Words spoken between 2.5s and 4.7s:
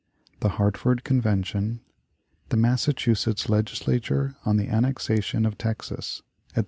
Massachusetts Legislature on the